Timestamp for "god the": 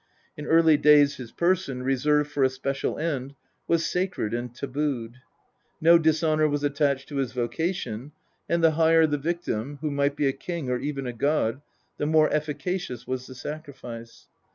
11.13-12.07